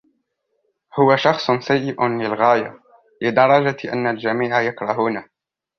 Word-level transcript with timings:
هو 0.99 1.15
شخص 1.15 1.51
سيئ 1.51 1.95
للغاية 2.07 2.81
لدرجة 3.21 3.93
أن 3.93 4.07
الجميع 4.07 4.61
يكرهونه. 4.61 5.25